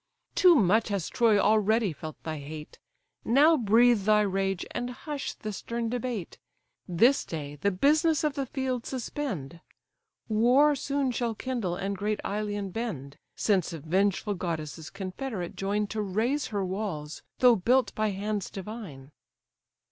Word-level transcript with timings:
Too 0.33 0.55
much 0.55 0.87
has 0.87 1.09
Troy 1.09 1.37
already 1.39 1.93
felt 1.93 2.15
thy 2.23 2.39
hate, 2.39 2.79
Now 3.23 3.55
breathe 3.55 4.05
thy 4.05 4.21
rage, 4.21 4.65
and 4.71 4.89
hush 4.89 5.35
the 5.35 5.53
stern 5.53 5.89
debate; 5.89 6.39
This 6.87 7.23
day, 7.23 7.57
the 7.57 7.69
business 7.69 8.23
of 8.23 8.33
the 8.33 8.47
field 8.47 8.87
suspend; 8.87 9.61
War 10.27 10.73
soon 10.75 11.11
shall 11.11 11.35
kindle, 11.35 11.75
and 11.75 11.95
great 11.95 12.19
Ilion 12.25 12.71
bend; 12.71 13.19
Since 13.35 13.73
vengeful 13.73 14.33
goddesses 14.33 14.89
confederate 14.89 15.55
join 15.55 15.85
To 15.89 16.01
raze 16.01 16.47
her 16.47 16.65
walls, 16.65 17.21
though 17.37 17.55
built 17.55 17.93
by 17.93 18.09
hands 18.09 18.49
divine." 18.49 19.11